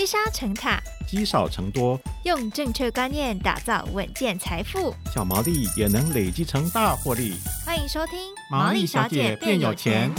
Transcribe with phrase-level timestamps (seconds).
[0.00, 7.34] 积沙成塔，积少成多，用正确观念打造稳健财富，小毛利也能累积成大获利。
[7.66, 8.18] 欢迎收听
[8.50, 10.10] 《毛利小姐变有钱》。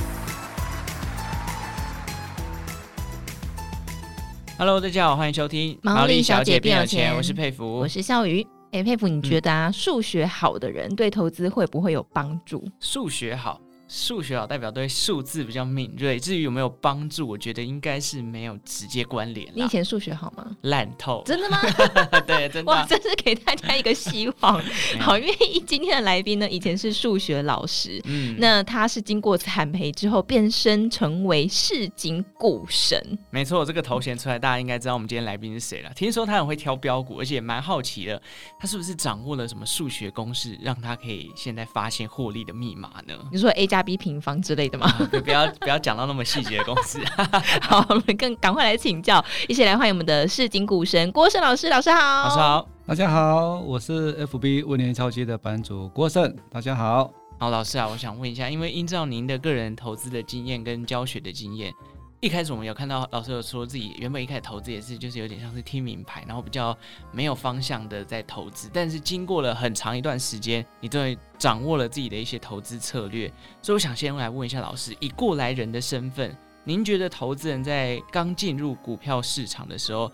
[4.59, 8.45] Hello，大家好，欢迎收听《毛利小姐变有钱》，我是佩服，我是笑瑜。
[8.73, 12.63] 哎，沛甫，你觉得啊，数、嗯、学好的人对投资会不会有帮助？
[12.79, 13.59] 数学好。
[13.91, 19.51] 数学好代表对数字比较敏锐，至于有没有帮助，我觉得应该是没有直接关联。
[19.53, 20.49] 你以前数学好吗？
[20.61, 21.21] 烂透。
[21.25, 21.59] 真的吗？
[22.25, 22.71] 对，真的。
[22.71, 24.63] 哇，真是给大家一个希望。
[25.01, 25.35] 好，因为
[25.67, 32.97] 今天的来宾呢，以前是数学老师，嗯，那他是经过惨赔之后变身成为市井股神。
[33.29, 35.91] 没错，这个头衔出来，大家应该知道我们今天来宾是谁了。
[35.93, 38.21] 听说他很会挑标股，而且也蛮好奇的，
[38.57, 43.13] 他是不是掌握了什么数学公式，让他可以现在发现获利的密码呢？
[43.29, 44.87] 你说 A 加 B 平方之类的吗？
[44.87, 46.99] 啊、 不要不要讲到那么细节的公司。
[47.61, 51.69] 好，我们更赶快来请教，一起来欢迎我们的市井股神郭胜老师。
[51.69, 57.11] 老师好，老师好，大家好，我是 FB 问年超级的版主郭胜，大家好。
[57.39, 61.73] 好，老师啊，我想问一下，因为依照您的个人投资的经验跟教学的经验。
[62.21, 66.77] 一开始我们有看到老师有说自己原本一开始投资也是就是有点像是听名牌，然后比较
[67.11, 73.27] 没有方向的在投资，但是经过了很长一段时间，你终于掌握了自己的一些投资策略。
[73.59, 80.11] 所以我想先来问一下老师，以过来人的身份，您觉得投资人在刚进入股票市场的时候，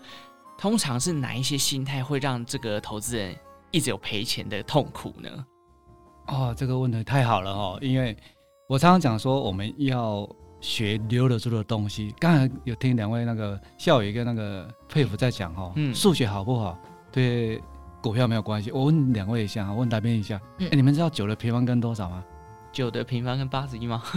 [0.56, 3.36] 通常是哪一些心态会让这个投资人
[3.70, 5.44] 一直有赔钱的痛苦呢？
[6.28, 8.16] 哦，这个问题太好了哦，因为
[8.66, 10.26] 我常常讲说我们要。
[10.60, 16.78] 学留得住的东西，刚才有听两位那个校友跟那个佩服在讲哈，嗯，数学好不好
[17.12, 17.60] 对
[18.00, 18.70] 股票没有关系。
[18.70, 22.24] 我问两位一下，我问来宾一下，哎、嗯欸，你们知道九的平方根多少吗？
[22.70, 24.02] 九的平方跟八十一吗？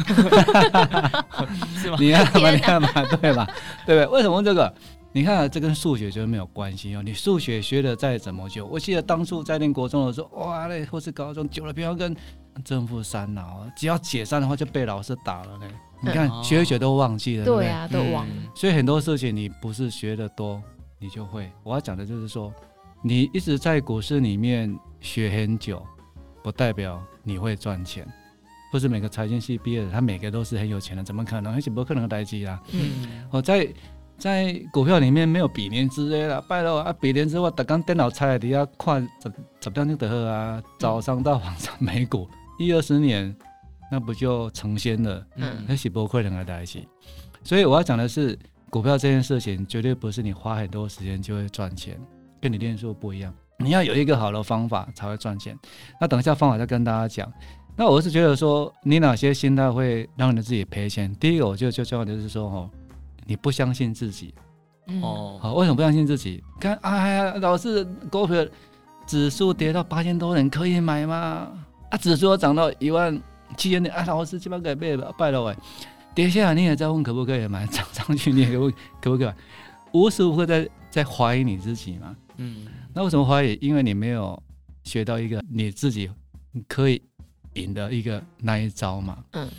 [1.75, 1.97] 是吗？
[1.99, 2.89] 你看嘛，你看嘛，
[3.21, 3.47] 对吧？
[3.87, 4.07] 对不对？
[4.07, 4.71] 为什么问这个？
[5.13, 7.01] 你看这跟数学就没有关系哦。
[7.03, 12.15] 你数学学的再怎么久，我记得当初在念国中的时候，哇嘞，或是高中九的平方跟
[12.63, 13.43] 正负三呐，
[13.75, 15.67] 只要解三的话就被老师打了嘞。
[16.03, 18.33] 你看学一学都忘记了，对，对啊，都忘了。
[18.55, 20.61] 所以很多事情你不是学的多，
[20.97, 21.49] 你就会。
[21.63, 22.51] 我要讲的就是说，
[23.03, 25.85] 你一直在股市里面学很久，
[26.41, 28.03] 不代表你会赚钱。
[28.71, 31.53] 不是每个财经系毕业的，他每个都是很有钱的，怎么可能？
[31.53, 32.59] 而且不可能待机啊。
[32.71, 33.27] 嗯。
[33.29, 33.67] 我在
[34.17, 43.35] 在股票里面没有比年资的啦，拜了啊，比年资我打刚电脑拆底下看十十点钟就得啊，早上到晚上美股一二十年。
[43.91, 45.27] 那不就成仙了？
[45.35, 46.87] 嗯，那是不可能在一起。
[47.43, 48.37] 所以我要讲的是，
[48.69, 51.99] 股票这件事情绝对不是你花很多时间就会赚钱，
[52.39, 53.33] 跟你练数不一样。
[53.57, 55.57] 你要有一个好的方法才会赚钱。
[55.99, 57.29] 那等一下方法再跟大家讲。
[57.75, 61.13] 那我是觉得说，你哪些心态会让你自己赔钱？
[61.15, 62.69] 第一个，我觉得最重要的就是说，哦，
[63.25, 64.33] 你不相信自己。
[65.01, 66.43] 哦，好，为什么不相信自己？
[66.59, 68.45] 看，哎呀，老是股票
[69.05, 71.51] 指数跌到八千多人可以买吗？
[71.89, 73.21] 啊，指数涨到一万。
[73.57, 75.55] 七年的啊，老师基本上给败败了喂。
[76.13, 78.69] 等一下来你也在问可不可以买，涨上去你也问
[79.01, 79.35] 可不可以买，
[79.93, 82.13] 无时无刻在在怀疑你自己嘛。
[82.35, 83.57] 嗯，那为什么怀疑？
[83.61, 84.41] 因为你没有
[84.83, 86.09] 学到一个你自己
[86.67, 87.01] 可以
[87.53, 89.23] 赢的一个那一招嘛。
[89.31, 89.49] 嗯，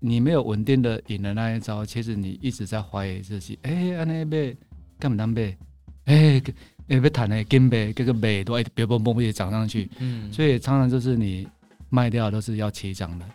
[0.00, 3.58] 你没有稳定的赢的那一招，其实你一直在怀疑自己。
[3.62, 4.54] 哎、欸，安尼买
[4.98, 5.56] 干嘛当买？
[6.04, 6.42] 哎，
[6.88, 9.90] 哎，要谈的金买，这个买都哎别蹦蹦也涨上去。
[9.98, 11.48] 嗯，所以常常就是你。
[11.88, 13.26] 卖掉都是要起涨的，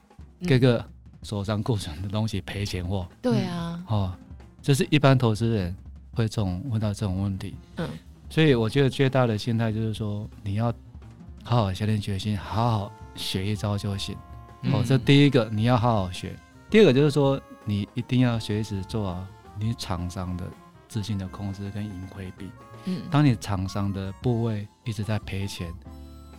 [0.48, 0.86] 各个
[1.24, 3.08] 手上库存的东西赔钱货。
[3.22, 4.14] 对啊，哦，
[4.62, 5.76] 这是一般投资人
[6.14, 7.56] 会这种问到这种问题。
[7.78, 7.90] 嗯，
[8.30, 10.74] 所以我觉得最大的心态就是说，你要
[11.44, 14.16] 好好下定决心，好好学一招就行。
[14.72, 16.36] 哦，这第一个你要好好学。
[16.70, 19.26] 第二个就是说，你一定要随时做好
[19.60, 20.46] 你厂商的
[20.88, 22.50] 资金的控制跟盈亏比。
[22.86, 25.72] 嗯，当你厂商的部位一直在赔钱，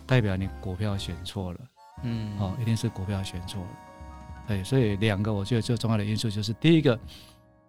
[0.05, 1.59] 代表你股票选错了。
[2.03, 3.69] 嗯，哦，一定是股票选错了，
[4.47, 6.99] 对，所以两个我觉得最重要的因素就是第一个，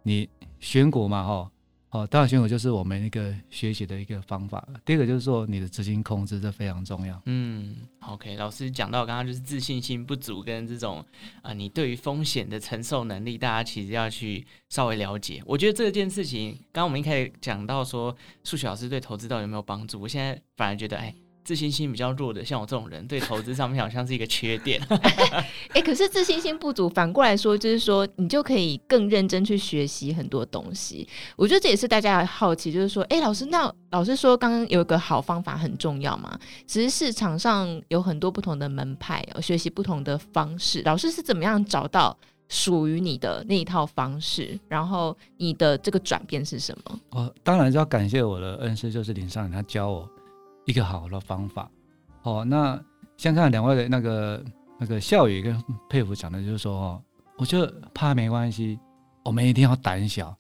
[0.03, 0.29] 你
[0.61, 1.51] 选股嘛，哈，
[1.91, 4.67] 哦，当然选股就是我们一个学习的一个方法。
[4.85, 7.23] 第二个就是说你的资金控制这非常重要。
[7.27, 10.99] 嗯，OK，老师讲到刚刚就是自信心不足跟这种
[11.37, 15.41] 啊、呃，你对于风险的承受能力，大家其实要去稍微了解。
[15.47, 21.15] 我觉得这件事情，刚刚我们一开始讲到说数学老师对投资到底有没有帮助，我现在反而觉得，哎。
[21.45, 24.81] 自信心比较弱的，像我这种人，对投资上面好像是一个缺点。
[24.91, 31.07] 哎、欸，可是自信心不足，反过来说，就是说你就可以更认真去学习很多东西。
[31.37, 36.39] 我觉得这也是大家的好奇，就是说，哎、欸，老师，那老师说刚刚有一个好方法很重要嘛？
[36.67, 40.83] 其实市场上有很多不同的门派，学习不同的方式。
[40.85, 42.17] 老师是怎么样找到
[42.49, 47.01] 属于你的那一套方式，然后你的这个转变是什么？
[47.11, 50.09] 哦当然就要感谢我的恩师，就是林尚，他教我
[50.65, 51.71] 一个好的方法。
[52.23, 52.81] 哦，那
[53.17, 54.45] 先看两位的那个
[54.79, 57.03] 那个笑语跟佩服讲的，就是说哦，
[57.39, 58.79] 我觉得怕没关系，
[59.25, 60.35] 我们一定要胆小。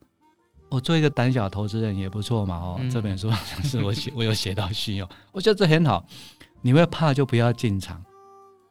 [0.71, 2.56] 我做一个胆小投资人也不错嘛。
[2.56, 3.31] 哦，嗯、这本书
[3.62, 6.05] 是我写， 我有写到信用，我觉得这很好。
[6.62, 8.03] 你会怕就不要进场，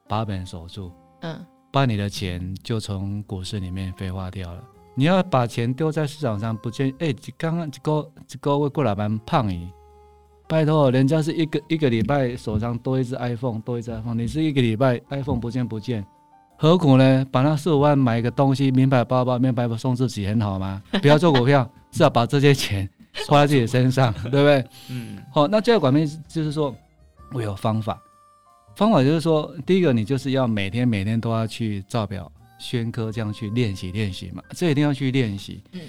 [0.08, 0.92] 把本守住。
[1.22, 1.46] 嗯。
[1.72, 4.64] 把你的钱就从股市里面挥发掉了。
[4.96, 9.68] 你要把钱丢在市场上，不见哎，刚刚这个这个会过来蛮胖咦？
[10.48, 16.06] 拜托，人家是一个一个礼拜手上多一只 iPhone，多一只 iPhone，你是一个礼拜 iPhone 不见不见，
[16.57, 17.25] 何苦呢？
[17.31, 20.81] 把那四五万买一个东西，名牌包包、名牌包送自己很好吗？
[21.01, 22.88] 不要做股票，是要把这些钱
[23.28, 24.66] 花在自己身上， 对不对？
[24.90, 25.18] 嗯。
[25.31, 26.75] 好，那这个管面就是说，
[27.31, 28.00] 我有方法。
[28.75, 35.62] 方法就是说，第一个你就是要每天每天都要去照表宣科这样去练习练习嘛，这一定要去练习。
[35.74, 35.81] 嗯，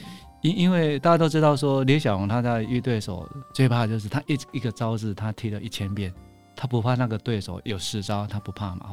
[0.45, 6.13] 因因为大家都知道说，李小龙他在遇对手最怕就是他一一个招式他踢了一千遍，
[6.55, 8.91] 他不怕那个对手有十招他不怕嘛。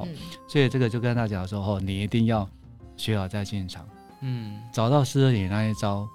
[0.48, 2.50] 所以这个就跟他讲说，吼，你一定要
[2.96, 3.86] 学好再进场，
[4.22, 6.08] 嗯，找到适合你那一招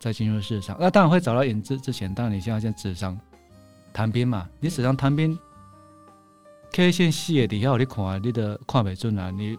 [0.00, 0.74] 再进入市场。
[0.80, 3.18] 那当然会找到影子之前，当然你现在先纸上
[3.92, 5.38] 谈兵嘛，你纸上谈兵。
[6.72, 9.30] K 线细的底下，你看，你的看不准啊！
[9.30, 9.58] 你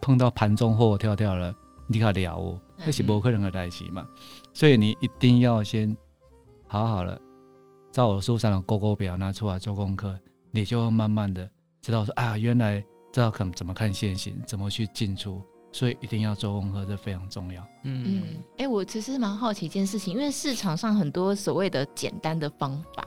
[0.00, 1.54] 碰到盘中或跳跳了，
[1.92, 4.06] 你卡了哦，那是不可能的代志嘛。
[4.54, 5.96] 所以你一定要先
[6.68, 7.20] 好好的
[7.90, 10.16] 照我书上的勾勾表拿出来做功课，
[10.52, 11.50] 你就会慢慢的
[11.82, 12.80] 知道说啊，原来
[13.12, 15.42] 知道怎怎么看线型，怎么去进出。
[15.72, 17.62] 所以一定要做功课，这非常重要。
[17.84, 18.22] 嗯嗯，
[18.52, 23.06] 哎、欸，我其实蛮好奇一件事情，因为市场上很多所谓的简单的方法。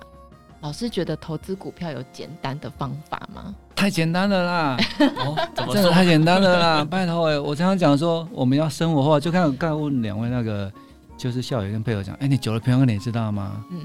[0.61, 3.53] 老师觉得投资股票有简单的方法吗？
[3.83, 4.77] 太简单了啦！
[5.19, 5.91] 哦，怎么说？
[5.91, 6.87] 太简单了啦！
[6.89, 9.19] 拜托哎，我常常讲说，我们要生活化。
[9.19, 10.71] 就看刚才问两位那个，
[11.17, 13.61] 就是校友跟配偶讲，哎、欸，你久了朋友你知道吗？
[13.71, 13.79] 嗯。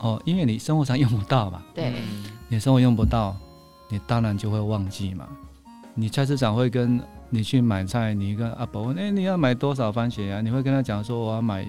[0.00, 1.62] 哦，因为你生活上用不到嘛。
[1.72, 1.92] 对。
[2.48, 3.36] 你生活用不到，
[3.88, 5.24] 你当然就会忘记嘛。
[5.94, 10.40] 你菜市场会跟你去买菜，你跟阿伯问，哎、欸，你要买多少番茄啊？
[10.40, 11.64] 你会跟他讲说，我要买。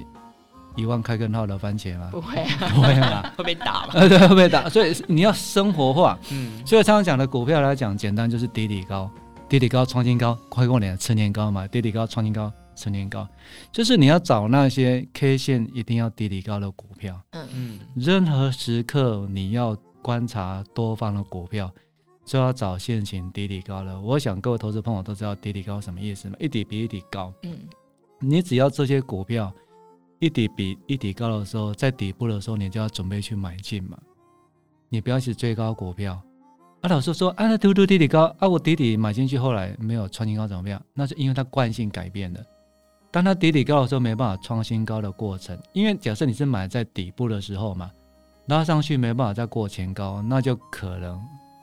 [0.75, 2.09] 一万开根号的番茄吗？
[2.11, 3.93] 不会、啊，不会啊， 会被打吗？
[3.93, 4.69] 呃， 对，会被打。
[4.69, 6.17] 所以你要生活化。
[6.31, 9.09] 嗯，所以常常讲的股票来讲，简单就是底底高，
[9.49, 13.27] 底底高创新高，快过年吃年糕嘛，底底高创新高，吃年糕，
[13.71, 17.19] 就是你要找那些 K 线一定要底底高的股票。
[17.31, 21.69] 嗯嗯，任何时刻你要观察多方的股票，
[22.25, 23.99] 就要找现行底底高的。
[23.99, 26.35] 我想各位投资朋友都知道底底高什么意思嘛？
[26.39, 27.33] 一底比一底高。
[27.43, 27.57] 嗯，
[28.19, 29.51] 你只要这些股票。
[30.21, 33.97] 一底比一底高的时候，在底部的时候，你就要准备去买进嘛。
[34.87, 36.21] 你不要去追高股票。
[36.81, 40.79] 啊，老师说，啊，那突突底底高，啊，我底底买进去，后来没有创新高，怎么样？
[40.93, 42.39] 那是因为它惯性改变了。
[43.09, 45.59] 当它底底高的时候，没办法创新高的过程。
[45.73, 47.89] 因为假设你是买在底部的时候嘛，
[48.45, 51.19] 拉上去没办法再过前高，那就可能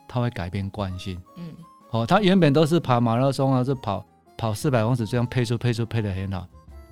[0.08, 1.16] 它会改变惯性。
[1.36, 1.44] 嗯。
[1.90, 4.04] 哦，它原本都是跑马拉松啊，是跑
[4.36, 6.44] 跑四百公尺，这样配速配速配的很好。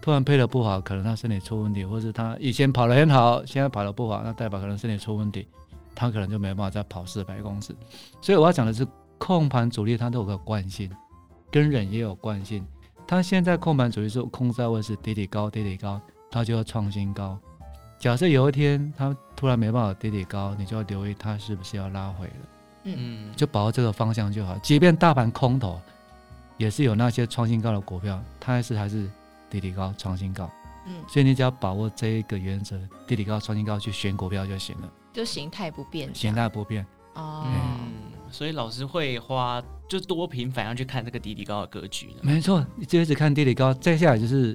[0.07, 5.49] 突然配的不好，可能他身体出问题，或是他以前跑得很好，现在跑得不好，那代表可能身体出问题，
[5.97, 7.75] 他可能就没办法再跑四百公尺。
[8.21, 8.87] 所以我要讲的是，
[9.19, 10.89] 控盘主力它都有个惯性，
[11.51, 12.65] 跟人也有惯性。
[13.05, 16.01] 他现在控盘主力是控在位置底底高，底底高，
[16.31, 17.37] 他就要创新高。
[17.99, 22.33] 假设有一天他突然没办法底底高，你就要留意他是不是要拉回了。
[22.85, 24.57] 嗯，就把握这个方向就好。
[24.59, 25.81] 即便大盘空头，
[26.59, 29.11] 也是有那些创新高的股票，它还是还是。
[29.61, 30.51] 底底高，创新高，
[30.87, 37.47] 嗯，所以你只要把握这一个原则，底底高，创新高去选股票就行了，就形态不变，形态不变哦。
[37.47, 37.89] 嗯，
[38.31, 42.21] 所以老师会花就多频繁要去看这个底底高的格局呢？
[42.23, 44.53] 没错，你就一直看底底高，再下来就是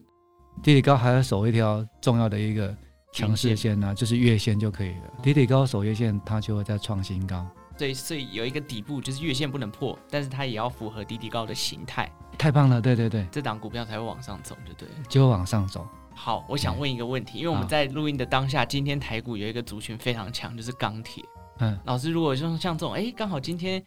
[0.62, 2.75] 底底高还要守一条重要的一个
[3.12, 5.12] 强势线呢、啊，就是月线就可以了。
[5.24, 7.48] 底底高守月线，它就会在创新高。
[7.77, 12.12] 对，所以有一个底部就是月线不能破，但是它也要符合底底高的形态。
[12.38, 15.88] 太棒了，对对对，这档股票才会往上走，就对，就会往上走。
[16.14, 21.24] 好，我想问一个问题，因为我们在录音的当下，今天台股有一个族群非常强，就是钢铁。
[21.60, 23.82] 嗯，老师，如果像像这种，哎，刚好今天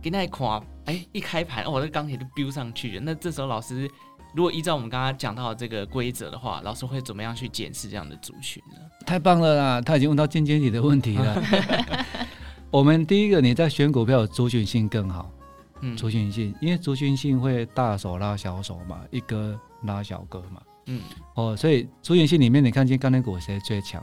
[0.00, 3.02] 给那一款，哎，一开盘，哦，这钢铁就飙上去了。
[3.04, 3.90] 那这时候，老师
[4.34, 8.78] 如果依照我们刚刚讲到的这个规则的话，老师会怎么样去检视这样的族群呢？
[9.04, 11.42] 太棒了啦，他已经问到尖尖体的问题了。
[12.70, 15.30] 我们第一个，你在选股票，族群性更好。
[15.80, 20.62] 嗯，族群性，因为族群性会大手拉小手嘛，一哥拉小哥嘛。
[20.86, 21.02] 嗯，
[21.34, 24.02] 哦，所以族群性里面，你看见钢铁股谁最强？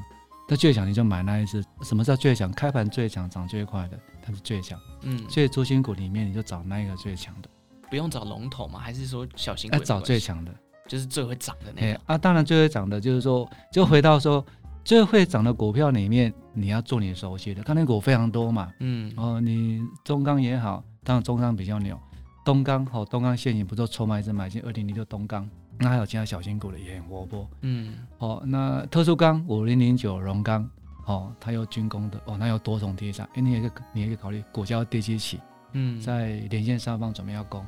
[0.50, 1.64] 那最强你就买那一只。
[1.82, 2.52] 什么叫最强？
[2.52, 4.78] 开盘最强，涨最快的，它是最强。
[5.04, 7.50] 嗯，所以族群股里面你就找那一个最强的。
[7.90, 8.80] 不用找龙头嘛？
[8.80, 9.78] 还是说小型股？
[9.78, 10.54] 要找最强的。
[10.86, 12.02] 就是最会涨的那个。
[12.06, 14.46] 啊，当然最会涨的就是说，就回到说
[14.84, 18.70] 最会涨的股票里面，你要做你熟悉的，钢铁股非常多嘛。
[18.80, 22.00] 嗯，哦，你中钢也好，当然中钢比较牛，
[22.46, 27.50] 东钢好，东钢现行不做筹码一直买进二零零六东钢，那还有其他小型股的也很活泼。
[27.62, 30.70] 嗯，哦，那特殊钢五零零九荣钢。
[31.06, 35.38] 哦，它有军工的哦，那有多重贴上，哎，你也可以，你也可以考虑股价低基起，
[35.74, 37.66] 嗯，在连线上方准备要攻，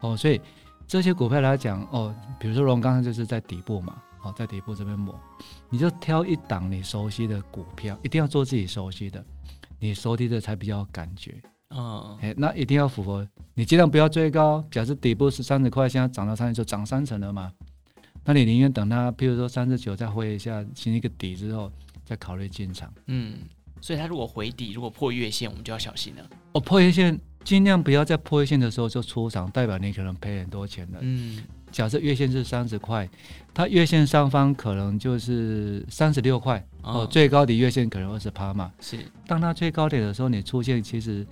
[0.00, 0.40] 哦，所以
[0.86, 5.14] 这些股票来讲，哦，比如说龙刚刚就是在底部嘛，哦，在底部这边摸，
[5.68, 9.22] 你就挑一档你熟悉的股票，一定要做自己熟悉的，
[9.78, 11.34] 你熟悉的才比较有感觉，
[11.70, 17.50] 哦，哎，那一定要符合，你尽量不要追高，假设底部是三十块，现在涨到三十就涨三成了嘛，
[18.24, 21.70] 那你宁愿等它，譬如说三十九再回一下，形成一个底之后。
[22.02, 23.38] 再考虑进场，嗯，
[23.80, 26.30] 所以它如果回底，如果破月线，我们就要小心了。
[26.54, 30.98] 哦，破月线，尽量不要在破月线的时候就出场，代表你可能赔很多钱了。
[31.02, 33.08] 嗯，假设月线是三十块，
[33.54, 38.72] 它月线上方可能就是三十六块，哦，最高的月线可能二十趴嘛。
[38.80, 38.98] 是，
[39.28, 41.24] 当它最高点的时候，你出现其实。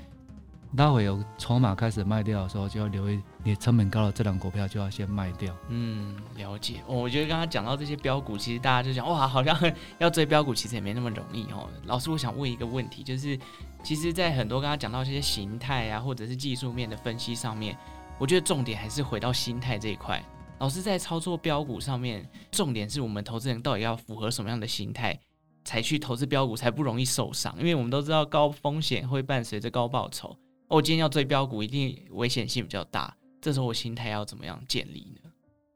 [0.77, 5.55] 待会有筹码开始卖掉的时候，就要留意你成本高的这档股票就要先卖掉。
[5.69, 6.83] 嗯，了解。
[6.87, 9.59] 哦，我觉得刚刚讲到这些标股，其实大家就想哇，好像
[9.99, 11.69] 要追标股其实也没那么容易哦。
[11.87, 13.39] 老师，我想问一个问题，就是
[13.83, 17.77] 其实，在很多刚刚讲到这些形态啊，或者是技术面的分析上面，
[18.19, 20.23] 我觉得重点还是回到心态这一块。
[20.59, 25.19] 老师在操作标股上面，重点是我们投资人到底要符合什么样的心态，
[25.65, 27.55] 才去投资标股，才不容易受伤？
[27.59, 30.37] 因为我们都知道高风险会伴随着高报酬。
[30.69, 33.17] 我今天要追标股，一定危险性比较大。
[33.41, 35.31] 这时候我心态要怎么样建立呢？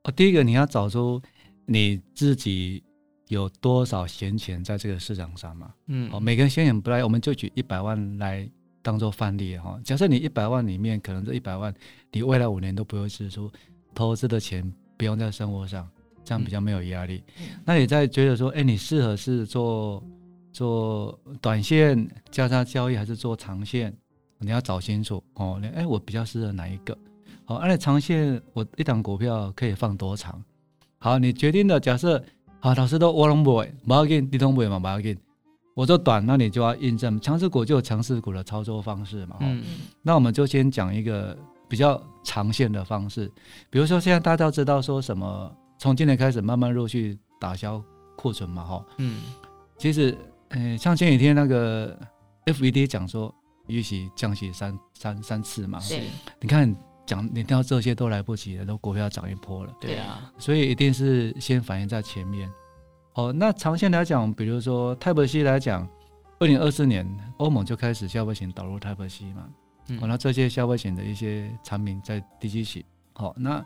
[0.04, 1.20] 哦，第一个你要找出
[1.64, 2.82] 你自己
[3.28, 5.72] 有多少闲钱在这个市场上嘛。
[5.86, 8.46] 嗯，哦，每个人闲钱不来，我们就举一百万来
[8.82, 9.80] 当做范例哈。
[9.82, 11.72] 假设你一百万里面，可能这一百万
[12.10, 13.50] 你未来五年都不会支出，
[13.94, 15.88] 投资的钱不用在生活上，
[16.22, 17.22] 这样比较没有压力。
[17.40, 20.02] 嗯，那你在觉得说，哎，你适合是做
[20.52, 23.96] 做短线价差交易，还是做长线？
[24.42, 26.96] 你要找清楚哦，哎、欸，我比较适合哪一个？
[27.44, 30.42] 好，而且长线我一档股票可以放多长？
[30.98, 31.80] 好，你决定的。
[31.80, 32.22] 假设
[32.60, 35.16] 好，老师都我拢不会，不要紧，你都不会嘛，不要紧。
[35.74, 39.36] 我做短，那你就要印证强势股就有强势股的操作方式嘛。
[39.40, 39.64] 嗯，
[40.02, 41.36] 那我们就先讲一个
[41.68, 43.26] 比较长线的方式，
[43.70, 47.82] 比如说现在大家都知道说什么，从今年开始慢慢陆续打消
[48.16, 48.84] 库存嘛，哈。
[48.98, 49.22] 嗯，
[49.78, 50.16] 其实，
[50.50, 51.98] 呃，像前几天那个
[52.46, 53.34] FED 讲说。
[53.66, 55.78] 预期降息三三三次嘛？
[55.80, 56.00] 是，
[56.40, 56.74] 你看
[57.06, 59.72] 讲你听到这些都来不及了，都股票涨一波了。
[59.80, 62.50] 对啊，所以一定是先反映在前面。
[63.14, 65.86] 哦，那长线来讲，比如说 Type C 来讲，
[66.38, 69.48] 二零二四年欧盟就开始消费型导入 Type C 嘛。
[69.88, 69.98] 嗯。
[70.00, 73.64] 哦，那这些消费型的一些产品在低基期，好、哦，那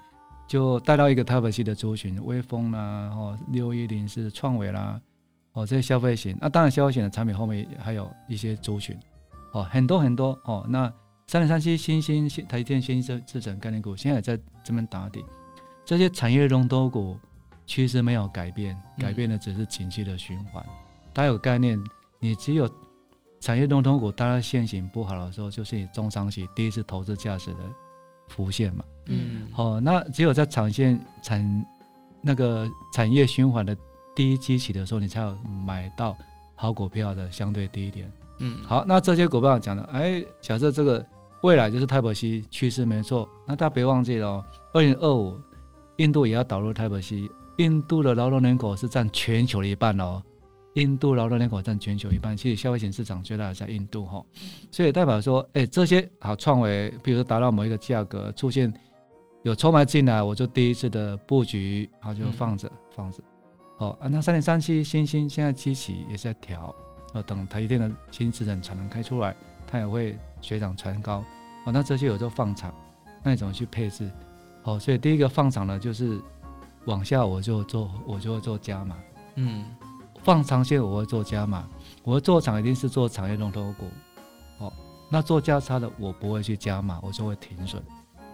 [0.49, 5.00] 就带到一个 Type C 的族群，微风啦，哦，六一零是创维啦，
[5.53, 6.37] 哦，这些消费型。
[6.41, 8.99] 那当然，消费型的产品后面还有一些族群。
[9.53, 10.93] 哦，很多很多哦，那
[11.26, 15.25] 三零三七、新兴、台积电、新兴制程概念股，现在也在这边打底。
[15.85, 17.17] 这些产业龙头股
[17.65, 20.65] 其实没有改变，改变的只是景气的循环。
[21.12, 21.83] 大家有概念，
[22.21, 22.69] 你只有
[23.41, 27.61] 产业龙头股，当然现行不好的时候，就是你中长期第一次投资价值的
[28.29, 28.85] 浮现嘛。
[29.07, 29.49] 嗯。
[29.57, 31.67] 哦，那只有在长线产
[32.21, 33.76] 那个产业循环的
[34.15, 36.17] 第一基期的时候，你才有买到
[36.55, 38.11] 好股票的相对低一点。
[38.38, 41.05] 嗯，好，那这些股票讲的，哎，假设这个
[41.43, 45.38] 未来就是 Type C 趋势没错，那大家别忘记了哦，二零二五
[45.97, 50.23] 印度也要导入 Type C，印度的劳动人口是占全球的一半哦，
[50.75, 54.23] 印度劳动人口占全球一半，其实消费型市场最大的在印度哈，
[54.71, 58.73] 所以代表说，哎，这些好创维，比如说达到某一个价格出现
[59.43, 63.23] 有筹码进来，我就第一次的布局，然后就放着、嗯、放着，
[63.78, 66.75] 好啊，那三点三七新星现在机器也在调。
[67.27, 69.35] 等台积电的新制程产能开出来，
[69.67, 71.25] 它也会水涨船高
[71.65, 71.73] 哦。
[71.73, 72.73] 那这些有时候放长，
[73.23, 74.11] 那你怎么去配置？
[74.65, 76.21] 哦，所以第一个放长呢，就是
[76.87, 78.97] 往下我就做，我就会做加码。
[79.37, 79.65] 嗯，
[80.23, 81.65] 放长线我会做加码，
[82.03, 83.87] 我会做长一定是做产业龙头股。
[84.59, 84.73] 哦，
[85.11, 87.83] 那做价差的我不会去加码，我就会停损。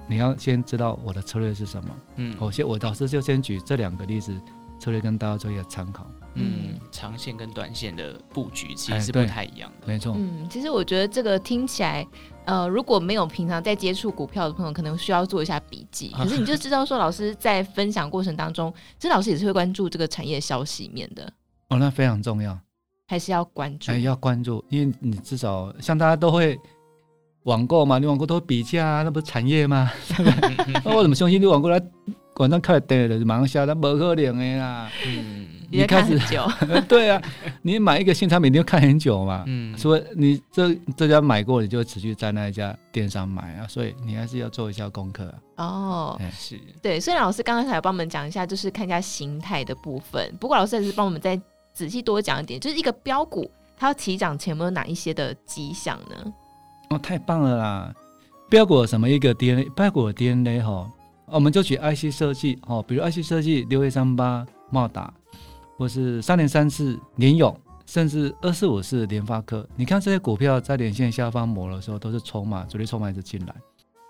[0.06, 1.90] 你要先知道我的策略是什么。
[2.16, 4.34] 嗯，我先我导师就先举这两个例子
[4.82, 6.10] 策略跟大家做一个参考。
[6.34, 10.14] 嗯，长线跟短线的布局其实是不太一样的，没错。
[10.16, 12.06] 嗯，其实我觉得这个听起来，
[12.46, 16.10] 呃，如果没有平常在接触股票的朋友，可能需要做一下笔记。
[16.16, 21.30] 可是你就知道说，老师在分享过程当中，其实老师也是会关注这个产业消息面的。
[21.68, 22.58] 哦，那非常重要，
[23.06, 23.92] 还是要关注。
[23.92, 26.58] 哎，要关注，因为你至少像大家都会
[27.42, 29.90] 网购嘛，你网购都比价啊，那不是产业吗？
[30.82, 31.78] 那我怎么相信你网购来
[32.36, 34.90] 晚上开灯了，马上下单，不可能的啦。
[35.06, 36.44] 嗯，你开始久，
[36.88, 37.22] 对啊，
[37.60, 39.44] 你买一个新产品，你要看很久嘛。
[39.46, 43.66] 嗯，所以你这这家买过，你就持续在那一家店上买啊。
[43.68, 45.64] 所以你还是要做一下功课啊。
[45.64, 46.98] 哦，是对。
[46.98, 50.34] 所以老师刚刚才帮我们讲一下，就是看一下形态的部分。
[50.40, 51.40] 不过老师还是帮我们再
[51.74, 56.32] 仔细多讲一点，就是一个标股它要起涨前有没有哪一些的迹象呢？
[56.88, 57.94] 哦，太棒了啦！
[58.48, 59.68] 标股有什么一个 DNA？
[59.76, 60.90] 标股的 DNA 哈。
[61.32, 65.12] 我们就举 IC 设计哦，比如 IC 设计六一三八茂达，
[65.78, 69.66] 或是三零三四联咏，甚至二四五四联发科。
[69.74, 73.54] 你看这些股票在连线下方磨的时候，都是筹码主力筹码一直进来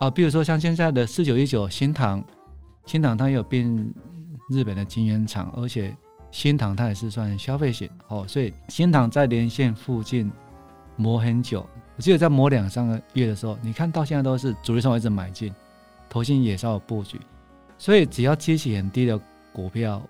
[0.00, 0.10] 啊。
[0.10, 2.22] 比如说像现在的四九一九新唐，
[2.86, 3.64] 新唐它有变
[4.50, 5.96] 日本的晶圆厂，而且
[6.32, 10.28] 新唐它也是算消费型哦，所以新唐在连线附近
[10.96, 11.64] 磨很久。
[11.96, 15.54] 我记得在磨两三个月的时候，你看到现在都是主力筹码一直买进。
[16.12, 17.18] 投信也稍有布局，
[17.78, 19.18] 所以只要基期很低的
[19.50, 20.02] 股票，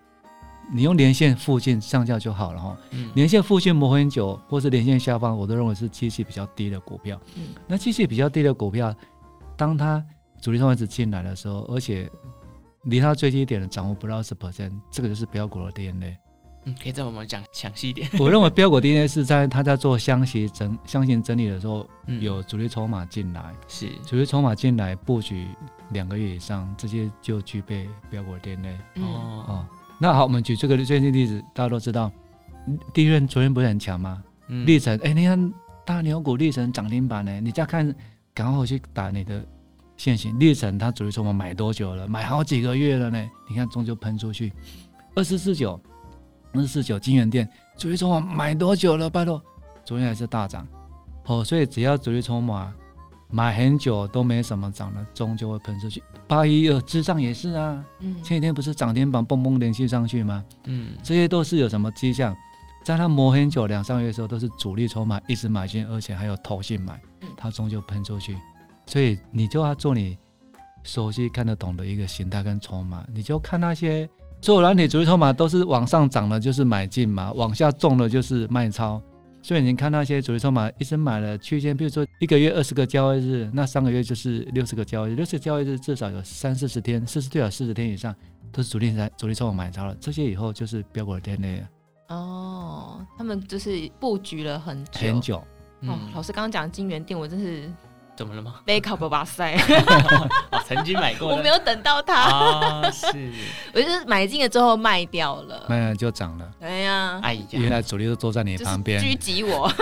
[0.75, 2.77] 你用连线附近上架就好了哈。
[2.91, 7.21] 嗯，连线附近磨很久，或是连线下方，我都认为是基期比较低的股票。
[7.37, 8.93] 嗯，那基期比较低的股票，
[9.57, 10.05] 当它
[10.41, 12.11] 主力上位置进来的时候，而且
[12.83, 16.19] 离它最低点的掌握不到十 percent，这个就是标股的 DNA。
[16.65, 18.09] 嗯，可以再我们讲详细一点。
[18.21, 25.49] 我认为标股 DNA 是在他在做箱型整箱型整理的时候，嗯、有主力筹码进来，是主力筹码进来布局
[25.91, 28.77] 两个月以上，这些就具备标股 DNA。
[28.97, 29.67] 哦哦，
[29.99, 32.11] 那好，我们举这个最近例子，大家都知道，
[32.95, 34.23] 第一任昨天不是很强吗？
[34.47, 35.53] 嗯，力成，哎，你看
[35.85, 37.93] 大牛股力成涨停板呢，你再看，
[38.33, 39.45] 赶快回去打你的
[39.97, 42.07] 线型，力成它主力筹码买多久了？
[42.07, 43.31] 买好几个月了呢？
[43.51, 44.53] 你看终究喷出去，
[45.17, 45.81] 二四四九。
[46.55, 49.09] 二四九金源店主力筹码买多久了？
[49.09, 49.43] 拜托，
[49.85, 50.67] 昨天还是大涨，
[51.27, 52.73] 哦，所以只要主力筹码
[53.29, 56.03] 买很久都没什么涨了，终究会喷出去。
[56.29, 60.45] 八一二之上也是啊，嗯，前几天不是涨停板蹦蹦连续上去吗？
[60.65, 62.37] 嗯，这些都是有什么迹象？
[62.85, 67.01] 在它磨很久两三个月的时候，都是主力筹码一直买进，而且还有投信买，
[67.37, 68.37] 它终究喷出去。
[68.87, 70.19] 所以你就要做你
[70.83, 74.07] 熟悉看得懂的一个形态跟筹码，你就看那些。
[74.43, 79.01] 所有软体主力筹码都是往上涨了，就是买进嘛；往下重了，就是卖超。
[79.41, 88.13] 所以你看那些主力筹码一直买了区间，比如说一个月二十个交易日，那三个月就是六十个交易日，六十个交易日至少有三四十天，四十最少四十天以上
[88.51, 89.97] 都是主力在主力筹码买超了。
[90.01, 91.65] 这些以后就是标股的 DNA
[92.09, 95.37] 哦，他们就是布局了很久很久。
[95.83, 97.71] 哦，老师刚刚讲金源店，我真是。
[98.15, 98.61] 怎么了吗？
[98.65, 99.57] 背靠不把塞，
[100.67, 102.15] 曾经买过，我没有等到它。
[102.15, 103.07] 啊，是，
[103.73, 106.51] 我就是买进了之后卖掉了，卖了就涨了。
[106.61, 109.73] 对呀，哎呀，原来主力都坐在你旁边，狙击我。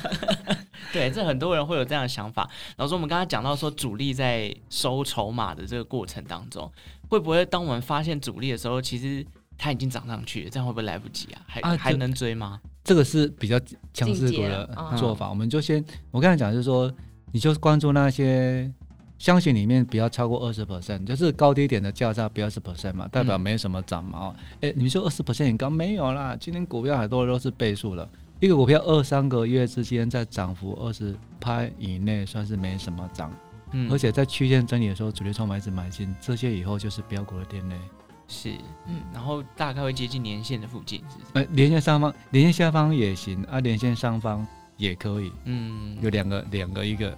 [0.92, 2.48] 对，这很多人会有这样的想法。
[2.78, 6.68] 老师，我们刚刚讲到说，主力在收筹码的这个过程当中，
[7.08, 9.24] 会不会当我们发现主力的时候，其实
[9.56, 11.42] 它已经涨上去了，这样会不会来不及啊？
[11.46, 12.58] 还还能追吗？
[12.82, 13.60] 这个是比较
[13.92, 15.28] 强势股的做法。
[15.28, 16.90] 我们就先，我刚才讲就是说。
[17.32, 18.70] 你就关注那些
[19.18, 24.18] 箱型里面不要超过二十 percent，就是高低点的价差不要十 percent 嘛，代表没什么涨嘛。
[24.18, 26.36] 哦、嗯，哎，你说二十 percent 很高没有啦？
[26.38, 28.08] 今天股票很多都是倍数了，
[28.40, 33.30] 一个股票二三个月之间在涨幅二十拍以内算是没什么涨。
[33.72, 37.78] 嗯，而且在区间整理的时候，主力筹码一直买进，这些以后就是标股的 DNA。
[38.26, 38.52] 是，
[38.86, 41.30] 嗯，然后大概会接近年线的附近，是不是？
[41.34, 44.46] 呃，连线上方、连线下方也行啊，连线上方。
[44.80, 47.14] 也可以，嗯，有两个两个一个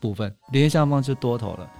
[0.00, 1.70] 部分，连线下方是多头了，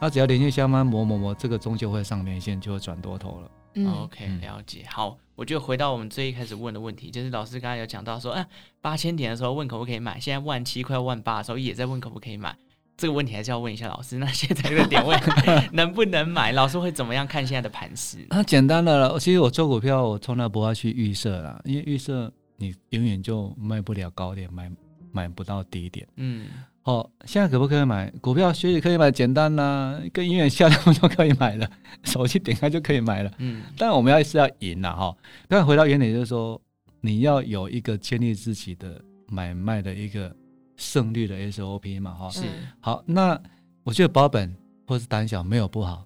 [0.00, 3.50] 那只要连线下方磨磨磨，这个终究会上连线，就会转多头了。
[3.74, 4.84] 嗯，OK，了解。
[4.90, 8.44] 好，我就回到我们最一开始问的问题，就是老师刚刚有讲到说，啊，
[8.80, 12.56] 八千点的时候问可不可以买，现在万七快万八的时候也在问可不可以买，
[12.96, 14.18] 这个问题还是要问一下老师。
[14.18, 15.16] 那现在这个点位
[15.70, 16.50] 能不能买？
[16.50, 18.26] 老师会怎么样看现在的盘势？
[18.30, 22.32] 啊，简单的了，其实我做股票，我从来不会去预设啦，因为预设。
[22.58, 24.70] 你永远就卖不了高点，买
[25.12, 26.06] 买不到低点。
[26.16, 26.46] 嗯，
[26.82, 28.52] 好，现在可不可以买股票？
[28.52, 31.70] 学习可以买，简单呐、啊，跟音乐下单就可以买了，
[32.04, 33.32] 手机点开就可以买了。
[33.38, 35.16] 嗯，但我们要是要赢了哈。
[35.48, 36.60] 刚才回到原点，就是说
[37.00, 40.34] 你要有一个建立自己的买卖的一个
[40.76, 42.28] 胜率的 SOP 嘛，哈。
[42.30, 42.42] 是。
[42.80, 43.40] 好，那
[43.84, 44.54] 我觉得保本
[44.86, 46.04] 或是胆小没有不好。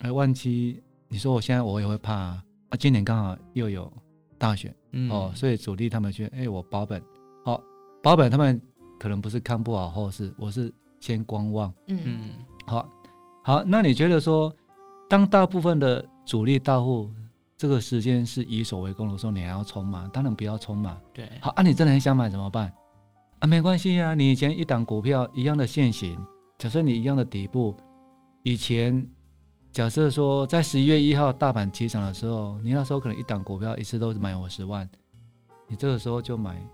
[0.00, 2.44] 哎，万七，你说我现在我也会怕啊。
[2.68, 3.90] 啊，今年刚好又有
[4.38, 4.74] 大选。
[4.92, 7.02] 嗯、哦，所以主力他们觉得，哎、欸，我保本，
[7.44, 7.62] 好、哦，
[8.02, 8.60] 保本他们
[8.98, 11.72] 可能不是看不好后市，我是先观望。
[11.88, 12.30] 嗯嗯，
[12.66, 12.88] 好，
[13.42, 14.54] 好，那你觉得说，
[15.08, 17.10] 当大部分的主力大户
[17.56, 20.08] 这个时间是以守为攻的时候，你还要冲吗？
[20.12, 20.98] 当然不要冲嘛。
[21.12, 22.72] 对，好，啊，你真的很想买怎么办？
[23.40, 26.18] 啊，没关系啊，你以前一档股票一样的线型，
[26.58, 27.76] 假设你一样的底部，
[28.42, 29.06] 以前
[29.74, 34.88] 假设说在十一月一号大盘起涨的时候，你那时候可能一档股票一次都是买五十万，
[35.66, 36.64] 你这个时候就买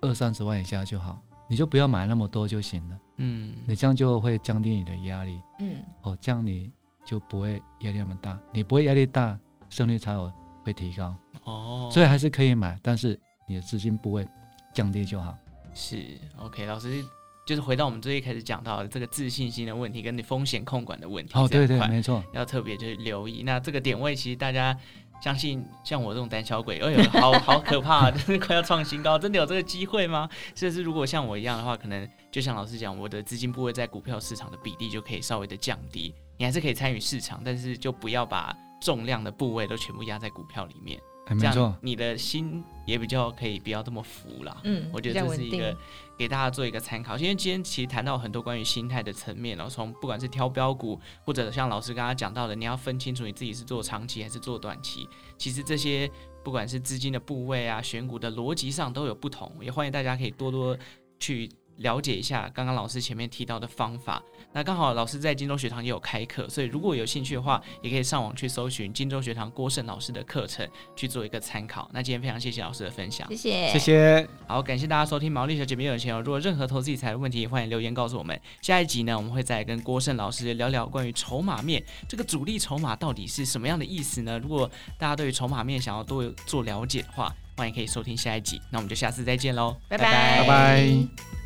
[0.00, 2.98] 二三十万以下就好，你就不要买那么多就行了。
[3.18, 5.40] 嗯，你这样就会降低你的压力。
[5.60, 6.68] 嗯，哦，这样你
[7.04, 9.38] 就不会压力那么大，你不会压力大，
[9.70, 10.30] 胜率才有
[10.64, 11.14] 会提高。
[11.44, 14.26] 哦，所以还是可以买，但是你的资金不会
[14.74, 15.38] 降低就好。
[15.74, 17.04] 是 OK，老师
[17.44, 21.32] 就是回到我们最一开始讲到的这个自信心的问题，跟你风险控管的问题。
[21.34, 23.42] 哦，对对，没错，要特别就是留意。
[23.42, 24.76] 那这个点位其实大家
[25.22, 30.28] 相信，像我这种胆小鬼，哎呦，好好可怕， 真的快要创新高，真的有这个机会吗？
[30.54, 41.00] 甚至如果像我一样的话，可能就像老师讲，我的资金部位在股票市场的比例就可以稍微的降低，你还是可以参与市场，但是就不要把重量的部位都全部压在股票里面。
[41.34, 44.60] 没错，你的心也比较可以不要这么浮了。
[44.64, 45.76] 嗯，我觉得这是一个
[46.16, 47.16] 给大家做一个参考。
[47.16, 55.08] 因为今天其实谈到很多关于心态的层面，然后从不管是挑标股，或者像老师刚刚讲到的，你要分清楚你自己是做长期还是做短期。
[55.38, 56.10] 其实这些
[56.42, 59.50] 不管是资金的部位啊，选股的逻辑上都有不同。
[59.60, 60.76] 也欢迎大家可以多多
[61.18, 61.48] 去。
[61.78, 71.88] 了解一下刚刚老师前面提到的方法，那刚好老师在金州学堂也有开课，所以如果有兴趣的话，也可以上网去搜寻金州学堂郭胜老师的课程去做一个参考。
[71.92, 76.20] 那今天非常谢谢老师的分享，谢谢，谢谢，好，感谢大家收听毛利小姐没有钱哦。
[76.20, 78.38] 如果任何投资理财的问题，欢迎留言告诉我们。
[78.60, 84.38] 下一集呢，我们会再跟郭胜老师聊聊关于筹码面，这个主力筹码到底是什么样的意思呢？
[84.38, 88.60] 如果大家对于筹码面想要多做了解的话，欢迎可以收听下一集。
[88.70, 91.41] 那我们就下次再见喽，拜拜，拜拜。